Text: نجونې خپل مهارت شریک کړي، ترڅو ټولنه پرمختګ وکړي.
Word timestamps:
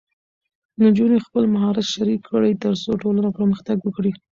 نجونې 0.83 1.17
خپل 1.25 1.43
مهارت 1.53 1.85
شریک 1.93 2.21
کړي، 2.31 2.51
ترڅو 2.63 2.91
ټولنه 3.01 3.29
پرمختګ 3.37 3.77
وکړي. 3.83 4.11